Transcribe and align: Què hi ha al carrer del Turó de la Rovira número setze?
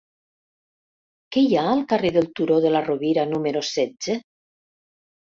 Què 1.35 1.43
hi 1.47 1.51
ha 1.57 1.65
al 1.73 1.83
carrer 1.91 2.11
del 2.15 2.29
Turó 2.39 2.57
de 2.63 2.71
la 2.77 2.81
Rovira 2.87 3.27
número 3.35 3.63
setze? 3.69 4.17